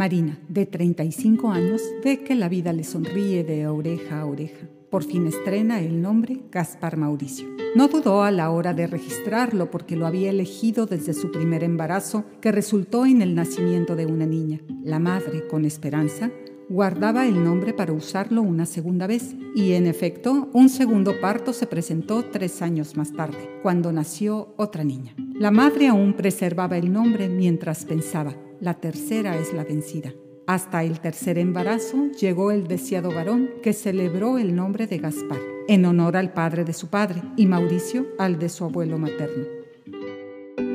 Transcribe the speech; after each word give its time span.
Marina, 0.00 0.38
de 0.48 0.64
35 0.64 1.50
años, 1.50 1.82
ve 2.02 2.24
que 2.24 2.34
la 2.34 2.48
vida 2.48 2.72
le 2.72 2.84
sonríe 2.84 3.44
de 3.44 3.66
oreja 3.66 4.22
a 4.22 4.24
oreja. 4.24 4.66
Por 4.88 5.04
fin 5.04 5.26
estrena 5.26 5.82
el 5.82 6.00
nombre 6.00 6.40
Gaspar 6.50 6.96
Mauricio. 6.96 7.46
No 7.76 7.86
dudó 7.88 8.22
a 8.22 8.30
la 8.30 8.50
hora 8.50 8.72
de 8.72 8.86
registrarlo 8.86 9.70
porque 9.70 9.96
lo 9.96 10.06
había 10.06 10.30
elegido 10.30 10.86
desde 10.86 11.12
su 11.12 11.30
primer 11.30 11.62
embarazo, 11.62 12.24
que 12.40 12.50
resultó 12.50 13.04
en 13.04 13.20
el 13.20 13.34
nacimiento 13.34 13.94
de 13.94 14.06
una 14.06 14.24
niña. 14.24 14.60
La 14.82 14.98
madre, 14.98 15.46
con 15.46 15.66
esperanza, 15.66 16.30
guardaba 16.70 17.26
el 17.26 17.44
nombre 17.44 17.74
para 17.74 17.92
usarlo 17.92 18.40
una 18.40 18.64
segunda 18.64 19.06
vez 19.06 19.36
y 19.54 19.72
en 19.72 19.86
efecto 19.86 20.48
un 20.54 20.70
segundo 20.70 21.20
parto 21.20 21.52
se 21.52 21.66
presentó 21.66 22.24
tres 22.24 22.62
años 22.62 22.96
más 22.96 23.12
tarde, 23.12 23.50
cuando 23.62 23.92
nació 23.92 24.54
otra 24.56 24.82
niña. 24.82 25.14
La 25.34 25.50
madre 25.50 25.88
aún 25.88 26.14
preservaba 26.14 26.78
el 26.78 26.90
nombre 26.90 27.28
mientras 27.28 27.84
pensaba, 27.84 28.34
la 28.60 28.74
tercera 28.74 29.38
es 29.38 29.52
la 29.52 29.64
vencida. 29.64 30.12
Hasta 30.46 30.84
el 30.84 31.00
tercer 31.00 31.38
embarazo 31.38 32.10
llegó 32.20 32.50
el 32.50 32.66
deseado 32.66 33.10
varón 33.12 33.48
que 33.62 33.72
celebró 33.72 34.38
el 34.38 34.54
nombre 34.54 34.86
de 34.86 34.98
Gaspar, 34.98 35.38
en 35.68 35.84
honor 35.84 36.16
al 36.16 36.32
padre 36.32 36.64
de 36.64 36.72
su 36.72 36.88
padre, 36.88 37.22
y 37.36 37.46
Mauricio 37.46 38.06
al 38.18 38.38
de 38.38 38.48
su 38.48 38.64
abuelo 38.64 38.98
materno. 38.98 39.44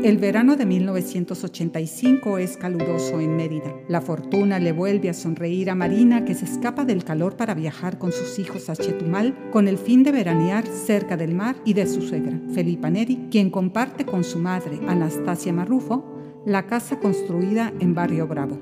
El 0.03 0.17
verano 0.17 0.55
de 0.55 0.65
1985 0.65 2.37
es 2.37 2.57
caluroso 2.57 3.19
en 3.19 3.35
Mérida. 3.35 3.73
La 3.87 4.01
fortuna 4.01 4.59
le 4.59 4.71
vuelve 4.71 5.09
a 5.09 5.13
sonreír 5.13 5.69
a 5.69 5.75
Marina 5.75 6.25
que 6.25 6.35
se 6.35 6.45
escapa 6.45 6.85
del 6.85 7.03
calor 7.03 7.37
para 7.37 7.55
viajar 7.55 7.97
con 7.97 8.11
sus 8.11 8.37
hijos 8.37 8.69
a 8.69 8.75
Chetumal 8.75 9.49
con 9.51 9.67
el 9.67 9.77
fin 9.79 10.03
de 10.03 10.11
veranear 10.11 10.65
cerca 10.67 11.17
del 11.17 11.33
mar 11.33 11.55
y 11.65 11.73
de 11.73 11.87
su 11.87 12.01
suegra, 12.01 12.39
Felipa 12.53 12.89
Neri, 12.89 13.27
quien 13.31 13.49
comparte 13.49 14.05
con 14.05 14.23
su 14.23 14.37
madre, 14.37 14.79
Anastasia 14.87 15.51
Marrufo, 15.51 16.14
la 16.45 16.67
casa 16.67 16.99
construida 16.99 17.73
en 17.79 17.95
Barrio 17.95 18.27
Bravo. 18.27 18.59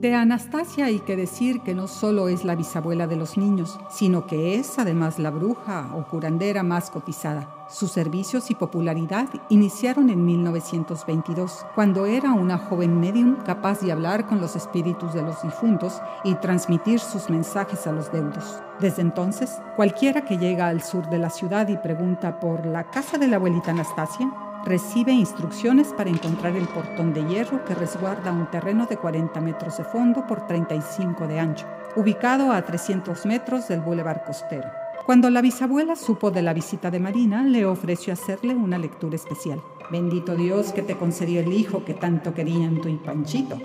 De 0.00 0.14
Anastasia 0.14 0.86
hay 0.86 1.00
que 1.00 1.14
decir 1.14 1.60
que 1.60 1.74
no 1.74 1.86
solo 1.88 2.28
es 2.28 2.42
la 2.42 2.54
bisabuela 2.54 3.06
de 3.06 3.16
los 3.16 3.36
niños, 3.36 3.78
sino 3.90 4.26
que 4.26 4.54
es 4.54 4.78
además 4.78 5.18
la 5.18 5.28
bruja 5.28 5.94
o 5.94 6.06
curandera 6.08 6.62
más 6.62 6.90
cotizada. 6.90 7.66
Sus 7.68 7.92
servicios 7.92 8.50
y 8.50 8.54
popularidad 8.54 9.28
iniciaron 9.50 10.08
en 10.08 10.24
1922, 10.24 11.66
cuando 11.74 12.06
era 12.06 12.32
una 12.32 12.56
joven 12.56 12.98
medium 12.98 13.36
capaz 13.44 13.82
de 13.82 13.92
hablar 13.92 14.26
con 14.26 14.40
los 14.40 14.56
espíritus 14.56 15.12
de 15.12 15.20
los 15.20 15.42
difuntos 15.42 16.00
y 16.24 16.34
transmitir 16.36 16.98
sus 16.98 17.28
mensajes 17.28 17.86
a 17.86 17.92
los 17.92 18.10
deudos. 18.10 18.62
Desde 18.80 19.02
entonces, 19.02 19.60
cualquiera 19.76 20.24
que 20.24 20.38
llega 20.38 20.68
al 20.68 20.82
sur 20.82 21.10
de 21.10 21.18
la 21.18 21.28
ciudad 21.28 21.68
y 21.68 21.76
pregunta 21.76 22.40
por 22.40 22.64
la 22.64 22.84
casa 22.84 23.18
de 23.18 23.28
la 23.28 23.36
abuelita 23.36 23.72
Anastasia, 23.72 24.32
recibe 24.64 25.12
instrucciones 25.12 25.88
para 25.88 26.10
encontrar 26.10 26.56
el 26.56 26.68
portón 26.68 27.14
de 27.14 27.24
hierro 27.24 27.64
que 27.64 27.74
resguarda 27.74 28.32
un 28.32 28.50
terreno 28.50 28.86
de 28.86 28.96
40 28.96 29.40
metros 29.40 29.78
de 29.78 29.84
fondo 29.84 30.26
por 30.26 30.46
35 30.46 31.26
de 31.26 31.40
ancho, 31.40 31.66
ubicado 31.96 32.52
a 32.52 32.62
300 32.62 33.26
metros 33.26 33.68
del 33.68 33.80
bulevar 33.80 34.24
costero. 34.24 34.68
Cuando 35.06 35.30
la 35.30 35.40
bisabuela 35.40 35.96
supo 35.96 36.30
de 36.30 36.42
la 36.42 36.52
visita 36.52 36.90
de 36.90 37.00
Marina, 37.00 37.42
le 37.42 37.64
ofreció 37.66 38.12
hacerle 38.12 38.54
una 38.54 38.78
lectura 38.78 39.16
especial. 39.16 39.60
Bendito 39.90 40.36
Dios 40.36 40.72
que 40.72 40.82
te 40.82 40.96
concedió 40.96 41.40
el 41.40 41.52
hijo 41.52 41.84
que 41.84 41.94
tanto 41.94 42.32
querían 42.32 42.80
tu 42.80 42.88
y 42.88 42.96
Panchito. 42.96 43.58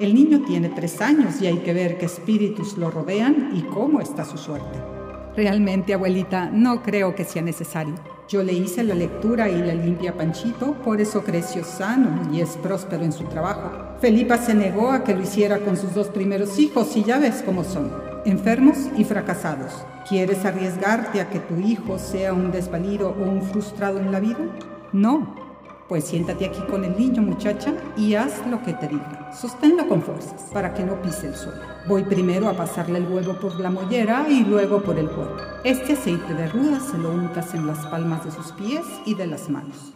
El 0.00 0.14
niño 0.14 0.42
tiene 0.44 0.70
tres 0.70 1.00
años 1.00 1.40
y 1.40 1.46
hay 1.46 1.58
que 1.58 1.72
ver 1.72 1.98
qué 1.98 2.06
espíritus 2.06 2.76
lo 2.78 2.90
rodean 2.90 3.52
y 3.54 3.62
cómo 3.62 4.00
está 4.00 4.24
su 4.24 4.38
suerte. 4.38 4.80
Realmente, 5.36 5.94
abuelita, 5.94 6.50
no 6.50 6.82
creo 6.82 7.14
que 7.14 7.24
sea 7.24 7.42
necesario. 7.42 7.94
Yo 8.28 8.42
le 8.42 8.52
hice 8.52 8.82
la 8.84 8.94
lectura 8.94 9.48
y 9.48 9.58
la 9.58 9.74
limpia 9.74 10.16
Panchito, 10.16 10.72
por 10.84 11.00
eso 11.00 11.22
creció 11.22 11.64
sano 11.64 12.32
y 12.32 12.40
es 12.40 12.56
próspero 12.56 13.04
en 13.04 13.12
su 13.12 13.24
trabajo. 13.24 13.70
Felipa 14.00 14.38
se 14.38 14.54
negó 14.54 14.90
a 14.90 15.04
que 15.04 15.14
lo 15.14 15.22
hiciera 15.22 15.58
con 15.58 15.76
sus 15.76 15.94
dos 15.94 16.08
primeros 16.08 16.58
hijos 16.58 16.96
y 16.96 17.04
ya 17.04 17.18
ves 17.18 17.42
cómo 17.44 17.62
son, 17.64 17.92
enfermos 18.24 18.78
y 18.96 19.04
fracasados. 19.04 19.72
¿Quieres 20.08 20.44
arriesgarte 20.44 21.20
a 21.20 21.28
que 21.28 21.40
tu 21.40 21.56
hijo 21.56 21.98
sea 21.98 22.32
un 22.32 22.52
desvalido 22.52 23.10
o 23.10 23.22
un 23.22 23.42
frustrado 23.42 23.98
en 23.98 24.12
la 24.12 24.20
vida? 24.20 24.38
No, 24.92 25.34
pues 25.88 26.04
siéntate 26.04 26.46
aquí 26.46 26.60
con 26.70 26.84
el 26.84 26.96
niño, 26.96 27.20
muchacha, 27.20 27.74
y 27.98 28.14
haz 28.14 28.46
lo 28.46 28.62
que 28.62 28.72
te 28.72 28.88
diga. 28.88 29.30
Sosténlo 29.32 29.86
con 29.88 30.00
fuerzas 30.00 30.48
para 30.52 30.72
que 30.72 30.84
no 30.84 31.02
pise 31.02 31.26
el 31.26 31.34
suelo. 31.34 31.60
Voy 31.86 32.04
primero 32.04 32.48
a 32.48 32.56
pasarle 32.56 32.98
el 32.98 33.06
huevo 33.06 33.34
por 33.34 33.60
la 33.60 33.70
mollera 33.70 34.26
y 34.28 34.42
luego 34.42 34.82
por 34.82 34.98
el 34.98 35.10
cuerpo. 35.10 35.51
Este 35.64 35.92
aceite 35.92 36.34
de 36.34 36.48
ruda 36.48 36.80
se 36.80 36.98
lo 36.98 37.12
untas 37.12 37.54
en 37.54 37.68
las 37.68 37.86
palmas 37.86 38.24
de 38.24 38.32
sus 38.32 38.50
pies 38.50 38.82
y 39.06 39.14
de 39.14 39.28
las 39.28 39.48
manos. 39.48 39.94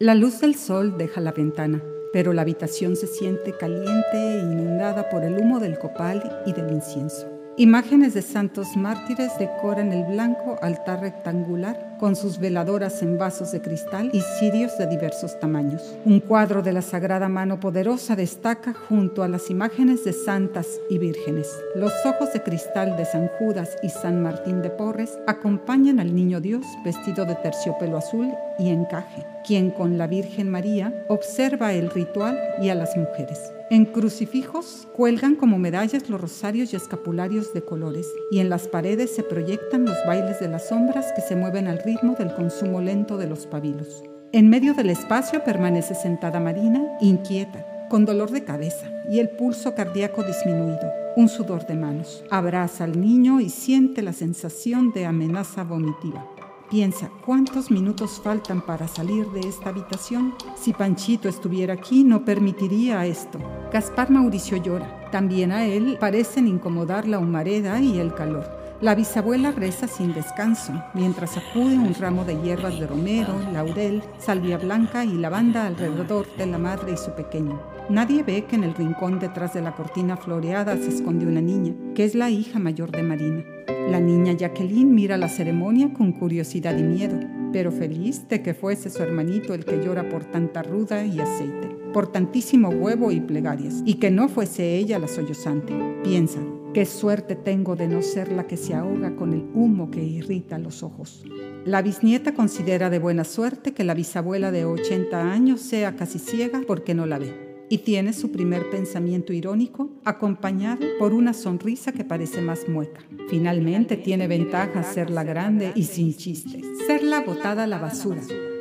La 0.00 0.16
luz 0.16 0.40
del 0.40 0.56
sol 0.56 0.98
deja 0.98 1.20
la 1.20 1.30
ventana, 1.30 1.80
pero 2.12 2.32
la 2.32 2.42
habitación 2.42 2.96
se 2.96 3.06
siente 3.06 3.56
caliente 3.56 4.16
e 4.16 4.40
inundada 4.40 5.08
por 5.08 5.22
el 5.22 5.38
humo 5.38 5.60
del 5.60 5.78
copal 5.78 6.42
y 6.46 6.52
del 6.52 6.72
incienso. 6.72 7.33
Imágenes 7.56 8.14
de 8.14 8.22
santos 8.22 8.76
mártires 8.76 9.38
decoran 9.38 9.92
el 9.92 10.02
blanco 10.06 10.58
altar 10.60 11.02
rectangular 11.02 11.96
con 12.00 12.16
sus 12.16 12.40
veladoras 12.40 13.00
en 13.00 13.16
vasos 13.16 13.52
de 13.52 13.60
cristal 13.60 14.10
y 14.12 14.20
cirios 14.40 14.76
de 14.76 14.88
diversos 14.88 15.38
tamaños. 15.38 15.96
Un 16.04 16.18
cuadro 16.18 16.62
de 16.62 16.72
la 16.72 16.82
Sagrada 16.82 17.28
Mano 17.28 17.60
Poderosa 17.60 18.16
destaca 18.16 18.74
junto 18.74 19.22
a 19.22 19.28
las 19.28 19.50
imágenes 19.50 20.04
de 20.04 20.12
santas 20.12 20.66
y 20.90 20.98
vírgenes. 20.98 21.48
Los 21.76 21.92
ojos 22.04 22.32
de 22.32 22.42
cristal 22.42 22.96
de 22.96 23.04
San 23.04 23.28
Judas 23.38 23.76
y 23.84 23.88
San 23.88 24.20
Martín 24.20 24.60
de 24.60 24.70
Porres 24.70 25.16
acompañan 25.28 26.00
al 26.00 26.12
Niño 26.12 26.40
Dios 26.40 26.66
vestido 26.84 27.24
de 27.24 27.36
terciopelo 27.36 27.98
azul 27.98 28.32
y 28.58 28.70
encaje, 28.70 29.24
quien 29.46 29.70
con 29.70 29.98
la 29.98 30.06
Virgen 30.06 30.50
María 30.50 31.04
observa 31.08 31.72
el 31.72 31.90
ritual 31.90 32.38
y 32.60 32.70
a 32.70 32.74
las 32.74 32.96
mujeres. 32.96 33.38
En 33.70 33.86
crucifijos 33.86 34.88
cuelgan 34.94 35.36
como 35.36 35.58
medallas 35.58 36.08
los 36.10 36.20
rosarios 36.20 36.72
y 36.72 36.76
escapularios 36.76 37.54
de 37.54 37.62
colores 37.62 38.06
y 38.30 38.40
en 38.40 38.48
las 38.48 38.68
paredes 38.68 39.14
se 39.14 39.22
proyectan 39.22 39.84
los 39.84 39.96
bailes 40.06 40.40
de 40.40 40.48
las 40.48 40.68
sombras 40.68 41.12
que 41.14 41.22
se 41.22 41.36
mueven 41.36 41.68
al 41.68 41.78
ritmo 41.78 42.14
del 42.14 42.34
consumo 42.34 42.80
lento 42.80 43.16
de 43.16 43.26
los 43.26 43.46
pabilos. 43.46 44.02
En 44.32 44.50
medio 44.50 44.74
del 44.74 44.90
espacio 44.90 45.44
permanece 45.44 45.94
sentada 45.94 46.40
Marina, 46.40 46.98
inquieta, 47.00 47.64
con 47.88 48.04
dolor 48.04 48.30
de 48.30 48.44
cabeza 48.44 48.90
y 49.08 49.20
el 49.20 49.30
pulso 49.30 49.74
cardíaco 49.74 50.24
disminuido, 50.24 50.92
un 51.16 51.28
sudor 51.28 51.66
de 51.66 51.76
manos. 51.76 52.24
Abraza 52.30 52.84
al 52.84 53.00
niño 53.00 53.40
y 53.40 53.48
siente 53.48 54.02
la 54.02 54.12
sensación 54.12 54.92
de 54.92 55.06
amenaza 55.06 55.64
vomitiva. 55.64 56.26
Piensa, 56.70 57.10
¿cuántos 57.24 57.70
minutos 57.70 58.20
faltan 58.24 58.62
para 58.62 58.88
salir 58.88 59.26
de 59.30 59.40
esta 59.40 59.68
habitación? 59.68 60.34
Si 60.56 60.72
Panchito 60.72 61.28
estuviera 61.28 61.74
aquí, 61.74 62.04
no 62.04 62.24
permitiría 62.24 63.04
esto. 63.04 63.38
Gaspar 63.70 64.10
Mauricio 64.10 64.56
llora. 64.56 65.10
También 65.10 65.52
a 65.52 65.66
él 65.66 65.98
parecen 66.00 66.48
incomodar 66.48 67.06
la 67.06 67.18
humareda 67.18 67.80
y 67.80 68.00
el 68.00 68.14
calor. 68.14 68.48
La 68.80 68.94
bisabuela 68.94 69.52
reza 69.52 69.86
sin 69.86 70.14
descanso, 70.14 70.72
mientras 70.94 71.36
acude 71.36 71.78
un 71.78 71.94
ramo 71.94 72.24
de 72.24 72.40
hierbas 72.40 72.78
de 72.80 72.86
romero, 72.86 73.34
laurel, 73.52 74.02
salvia 74.18 74.56
blanca 74.56 75.04
y 75.04 75.12
lavanda 75.12 75.66
alrededor 75.66 76.26
de 76.36 76.46
la 76.46 76.58
madre 76.58 76.92
y 76.92 76.96
su 76.96 77.10
pequeño. 77.12 77.60
Nadie 77.90 78.22
ve 78.22 78.46
que 78.46 78.56
en 78.56 78.64
el 78.64 78.74
rincón 78.74 79.18
detrás 79.18 79.52
de 79.52 79.60
la 79.60 79.76
cortina 79.76 80.16
floreada 80.16 80.76
se 80.76 80.88
esconde 80.88 81.26
una 81.26 81.42
niña, 81.42 81.74
que 81.94 82.04
es 82.04 82.14
la 82.14 82.30
hija 82.30 82.58
mayor 82.58 82.90
de 82.90 83.02
Marina. 83.02 83.53
La 83.88 84.00
niña 84.00 84.32
Jacqueline 84.32 84.94
mira 84.94 85.18
la 85.18 85.28
ceremonia 85.28 85.92
con 85.92 86.12
curiosidad 86.12 86.76
y 86.78 86.82
miedo, 86.82 87.20
pero 87.52 87.70
feliz 87.70 88.26
de 88.28 88.42
que 88.42 88.54
fuese 88.54 88.88
su 88.88 89.02
hermanito 89.02 89.52
el 89.52 89.66
que 89.66 89.76
llora 89.76 90.08
por 90.08 90.24
tanta 90.24 90.62
ruda 90.62 91.04
y 91.04 91.20
aceite, 91.20 91.68
por 91.92 92.10
tantísimo 92.10 92.70
huevo 92.70 93.12
y 93.12 93.20
plegarias, 93.20 93.82
y 93.84 93.94
que 93.94 94.10
no 94.10 94.28
fuese 94.28 94.76
ella 94.76 94.98
la 94.98 95.06
sollozante. 95.06 95.74
Piensa, 96.02 96.40
qué 96.72 96.86
suerte 96.86 97.36
tengo 97.36 97.76
de 97.76 97.86
no 97.86 98.00
ser 98.00 98.32
la 98.32 98.46
que 98.46 98.56
se 98.56 98.74
ahoga 98.74 99.16
con 99.16 99.34
el 99.34 99.44
humo 99.54 99.90
que 99.90 100.02
irrita 100.02 100.58
los 100.58 100.82
ojos. 100.82 101.22
La 101.66 101.82
bisnieta 101.82 102.32
considera 102.32 102.88
de 102.88 102.98
buena 102.98 103.24
suerte 103.24 103.74
que 103.74 103.84
la 103.84 103.94
bisabuela 103.94 104.50
de 104.50 104.64
80 104.64 105.30
años 105.30 105.60
sea 105.60 105.94
casi 105.94 106.18
ciega 106.18 106.62
porque 106.66 106.94
no 106.94 107.04
la 107.04 107.18
ve 107.18 107.53
y 107.74 107.78
tiene 107.78 108.12
su 108.12 108.30
primer 108.30 108.70
pensamiento 108.70 109.32
irónico 109.32 109.90
acompañado 110.04 110.86
por 111.00 111.12
una 111.12 111.32
sonrisa 111.32 111.90
que 111.90 112.04
parece 112.04 112.40
más 112.40 112.68
mueca. 112.68 113.00
Finalmente 113.28 113.96
tiene 113.96 114.28
ventaja 114.28 114.84
ser 114.84 115.10
la 115.10 115.24
grande 115.24 115.72
y 115.74 115.82
sin 115.82 116.14
chistes, 116.14 116.64
ser 116.86 117.02
la 117.02 117.22
botada 117.22 117.64
a 117.64 117.66
la 117.66 117.78
basura, 117.78 118.20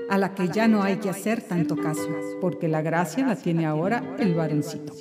a 0.09 0.17
la 0.17 0.33
que 0.33 0.47
ya 0.47 0.67
no 0.67 0.81
hay 0.81 0.95
que 0.95 1.11
hacer 1.11 1.43
tanto 1.43 1.75
caso, 1.75 2.09
porque 2.41 2.67
la 2.67 2.81
gracia 2.81 3.27
la 3.27 3.35
tiene 3.35 3.67
ahora 3.67 4.15
el 4.17 4.33
varoncito. 4.33 4.93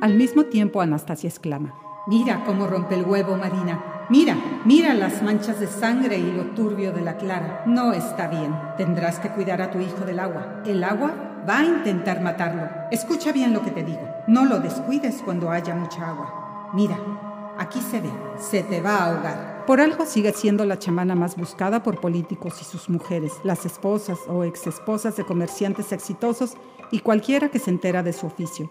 Al 0.00 0.14
mismo 0.14 0.44
tiempo 0.44 0.80
Anastasia 0.80 1.28
exclama, 1.28 1.74
Mira 2.06 2.44
cómo 2.46 2.68
rompe 2.68 2.94
el 2.94 3.04
huevo, 3.04 3.36
Marina. 3.36 4.06
Mira, 4.08 4.36
mira 4.64 4.94
las 4.94 5.22
manchas 5.22 5.60
de 5.60 5.66
sangre 5.66 6.18
y 6.18 6.32
lo 6.32 6.44
turbio 6.54 6.92
de 6.92 7.02
la 7.02 7.16
clara. 7.16 7.62
No 7.66 7.92
está 7.92 8.26
bien. 8.26 8.54
Tendrás 8.76 9.18
que 9.20 9.28
cuidar 9.28 9.60
a 9.60 9.70
tu 9.70 9.80
hijo 9.80 10.04
del 10.04 10.18
agua. 10.18 10.62
El 10.66 10.82
agua 10.82 11.29
va 11.48 11.58
a 11.58 11.64
intentar 11.64 12.20
matarlo. 12.20 12.68
Escucha 12.90 13.32
bien 13.32 13.52
lo 13.52 13.62
que 13.62 13.70
te 13.70 13.82
digo. 13.82 14.02
No 14.26 14.44
lo 14.44 14.60
descuides 14.60 15.22
cuando 15.24 15.50
haya 15.50 15.74
mucha 15.74 16.08
agua. 16.08 16.70
Mira, 16.72 16.98
aquí 17.58 17.80
se 17.80 18.00
ve, 18.00 18.10
se 18.38 18.62
te 18.62 18.80
va 18.80 18.96
a 18.96 19.04
ahogar. 19.06 19.64
Por 19.66 19.80
algo 19.80 20.06
sigue 20.06 20.32
siendo 20.32 20.64
la 20.64 20.78
chamana 20.78 21.14
más 21.14 21.36
buscada 21.36 21.82
por 21.82 22.00
políticos 22.00 22.60
y 22.60 22.64
sus 22.64 22.88
mujeres, 22.88 23.32
las 23.44 23.66
esposas 23.66 24.18
o 24.28 24.44
exesposas 24.44 25.16
de 25.16 25.24
comerciantes 25.24 25.92
exitosos 25.92 26.54
y 26.90 27.00
cualquiera 27.00 27.48
que 27.50 27.58
se 27.58 27.70
entera 27.70 28.02
de 28.02 28.12
su 28.12 28.26
oficio. 28.26 28.70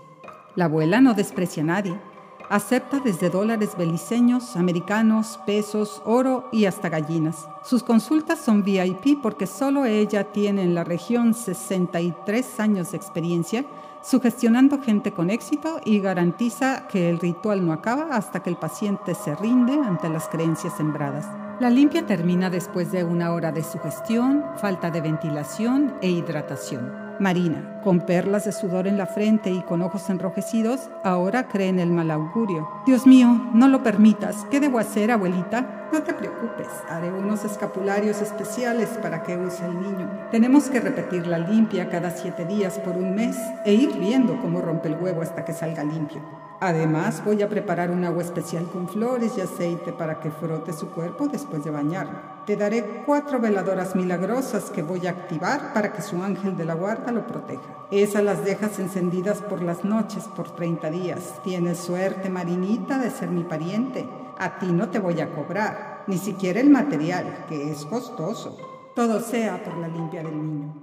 La 0.56 0.66
abuela 0.66 1.00
no 1.00 1.14
desprecia 1.14 1.64
a 1.64 1.68
nadie. 1.68 2.00
Acepta 2.50 3.00
desde 3.00 3.30
dólares 3.30 3.76
beliceños, 3.78 4.56
americanos, 4.56 5.40
pesos, 5.46 6.02
oro 6.04 6.50
y 6.52 6.66
hasta 6.66 6.90
gallinas. 6.90 7.48
Sus 7.64 7.84
consultas 7.84 8.40
son 8.40 8.64
VIP 8.64 9.22
porque 9.22 9.46
solo 9.46 9.86
ella 9.86 10.32
tiene 10.32 10.64
en 10.64 10.74
la 10.74 10.84
región 10.84 11.36
63 11.36 12.60
años 12.60 12.92
de 12.92 12.98
experiencia 12.98 13.66
sugestionando 14.02 14.82
gente 14.82 15.12
con 15.12 15.30
éxito 15.30 15.80
y 15.86 16.00
garantiza 16.00 16.88
que 16.88 17.10
el 17.10 17.20
ritual 17.20 17.66
no 17.66 17.74
acaba 17.74 18.16
hasta 18.16 18.42
que 18.42 18.50
el 18.50 18.56
paciente 18.56 19.14
se 19.14 19.36
rinde 19.36 19.74
ante 19.74 20.10
las 20.10 20.28
creencias 20.30 20.76
sembradas. 20.78 21.28
La 21.60 21.70
limpia 21.70 22.06
termina 22.06 22.50
después 22.50 22.92
de 22.92 23.04
una 23.04 23.32
hora 23.34 23.52
de 23.52 23.64
sugestión, 23.64 24.44
falta 24.58 24.90
de 24.90 25.02
ventilación 25.02 25.96
e 26.02 26.10
hidratación. 26.10 27.09
Marina, 27.20 27.82
con 27.84 28.00
perlas 28.02 28.46
de 28.46 28.52
sudor 28.52 28.88
en 28.88 28.98
la 28.98 29.06
frente 29.06 29.52
y 29.52 29.62
con 29.62 29.82
ojos 29.82 30.10
enrojecidos, 30.10 30.90
ahora 31.04 31.48
cree 31.48 31.68
en 31.68 31.80
el 31.80 31.92
mal 31.92 32.12
augurio. 32.12 32.70
Dios 32.86 33.06
mío, 33.06 33.50
no 33.54 33.68
lo 33.68 33.84
permitas. 33.84 34.46
¿Qué 34.50 34.60
debo 34.60 34.80
hacer, 34.80 35.12
abuelita? 35.12 35.88
No 35.92 36.04
te 36.04 36.14
preocupes, 36.14 36.68
haré 36.90 37.12
unos 37.12 37.44
escapularios 37.44 38.22
especiales 38.22 38.90
para 39.02 39.24
que 39.24 39.38
use 39.38 39.66
el 39.66 39.82
niño. 39.82 40.10
Tenemos 40.32 40.70
que 40.70 40.80
repetir 40.80 41.28
la 41.28 41.40
limpia 41.40 41.90
cada 41.90 42.12
siete 42.12 42.46
días 42.46 42.80
por 42.80 42.96
un 42.96 43.16
mes 43.16 43.38
e 43.66 43.74
ir 43.74 43.98
viendo 43.98 44.40
cómo 44.40 44.62
rompe 44.62 44.88
el 44.88 44.96
huevo 44.96 45.22
hasta 45.22 45.44
que 45.44 45.54
salga 45.54 45.84
limpio. 45.84 46.49
Además, 46.62 47.24
voy 47.24 47.42
a 47.42 47.48
preparar 47.48 47.90
un 47.90 48.04
agua 48.04 48.22
especial 48.22 48.66
con 48.66 48.90
flores 48.90 49.38
y 49.38 49.42
aceite 49.42 49.94
para 49.94 50.20
que 50.20 50.30
frote 50.30 50.74
su 50.74 50.90
cuerpo 50.90 51.30
después 51.30 51.64
de 51.64 51.72
bañarlo. 51.72 52.20
Te 52.46 52.58
daré 52.58 53.04
cuatro 53.06 53.40
veladoras 53.40 53.96
milagrosas 53.96 54.70
que 54.70 54.84
voy 54.84 55.08
a 55.08 55.12
activar 55.12 55.72
para 55.74 55.94
que 55.94 56.02
su 56.02 56.22
ángel 56.22 56.58
de 56.58 56.66
la 56.66 56.74
guarda 56.74 57.14
lo 57.14 57.26
proteja. 57.26 57.88
Esas 57.92 58.24
las 58.24 58.44
dejas 58.44 58.78
encendidas 58.78 59.42
por 59.42 59.64
las 59.64 59.86
noches 59.86 60.26
por 60.36 60.54
30 60.54 60.92
días. 60.92 61.36
Tienes 61.46 61.78
suerte, 61.78 62.30
Marinita, 62.30 62.98
de 62.98 63.10
ser 63.10 63.30
mi 63.30 63.46
pariente. 63.46 64.06
A 64.38 64.60
ti 64.60 64.68
no 64.74 64.90
te 64.90 65.00
voy 65.00 65.22
a 65.22 65.32
cobrar, 65.32 66.04
ni 66.08 66.18
siquiera 66.18 66.60
el 66.60 66.70
material, 66.70 67.46
que 67.48 67.72
es 67.72 67.86
costoso. 67.86 68.58
Todo 68.96 69.22
sea 69.22 69.64
por 69.64 69.78
la 69.78 69.88
limpia 69.88 70.24
del 70.24 70.36
niño. 70.36 70.74